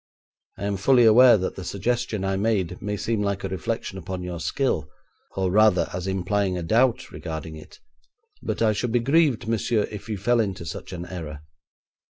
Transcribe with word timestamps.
I 0.57 0.63
am 0.63 0.77
fully 0.77 1.05
aware 1.05 1.37
that 1.37 1.55
the 1.55 1.63
suggestion 1.63 2.25
I 2.25 2.35
made 2.35 2.81
may 2.81 2.97
seem 2.97 3.21
like 3.21 3.43
a 3.43 3.47
reflection 3.49 3.99
upon 3.99 4.23
your 4.23 4.39
skill, 4.39 4.89
or 5.35 5.51
rather, 5.51 5.91
as 5.93 6.07
implying 6.07 6.57
a 6.57 6.63
doubt 6.63 7.11
regarding 7.11 7.55
it. 7.55 7.79
But 8.41 8.63
I 8.63 8.73
should 8.73 8.91
be 8.93 8.99
grieved, 8.99 9.47
monsieur, 9.47 9.83
if 9.91 10.09
you 10.09 10.17
fell 10.17 10.39
into 10.39 10.65
such 10.65 10.91
an 10.91 11.05
error. 11.05 11.43